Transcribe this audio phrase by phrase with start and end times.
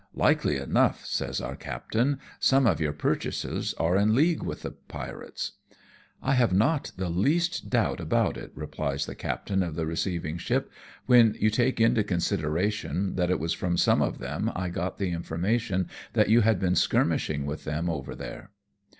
[0.15, 5.51] "Likely enough,'^ says our captain;" some of your purchasers are in league with the pirates.""
[6.23, 10.71] I have not the least doubt about it," replies the captain of the receiving ship,"
[11.11, 15.11] when you take into consideration that it was from some of them I got the
[15.11, 18.49] information that you had been skirmishing with them over there.